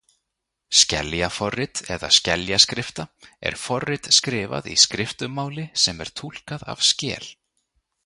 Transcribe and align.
Skeljaforrit 0.77 1.81
eða 1.97 2.09
skeljaskrifta 2.17 3.07
er 3.51 3.59
forrit 3.67 4.11
skrifað 4.19 4.73
í 4.75 4.77
skriftumáli 4.87 5.71
sem 5.87 6.05
er 6.07 6.15
túlkað 6.23 6.69
af 6.75 6.87
skel. 6.93 7.35